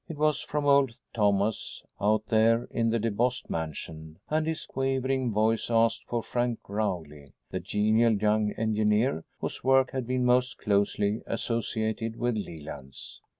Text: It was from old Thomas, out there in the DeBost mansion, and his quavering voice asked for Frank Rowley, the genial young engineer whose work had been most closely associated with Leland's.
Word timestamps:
It 0.09 0.17
was 0.17 0.41
from 0.41 0.65
old 0.65 0.97
Thomas, 1.13 1.83
out 2.01 2.25
there 2.25 2.63
in 2.71 2.89
the 2.89 2.97
DeBost 2.99 3.51
mansion, 3.51 4.17
and 4.31 4.47
his 4.47 4.65
quavering 4.65 5.31
voice 5.31 5.69
asked 5.69 6.05
for 6.07 6.23
Frank 6.23 6.57
Rowley, 6.67 7.33
the 7.51 7.59
genial 7.59 8.13
young 8.13 8.51
engineer 8.53 9.23
whose 9.41 9.63
work 9.63 9.91
had 9.91 10.07
been 10.07 10.25
most 10.25 10.57
closely 10.57 11.21
associated 11.27 12.15
with 12.15 12.33
Leland's. 12.35 13.21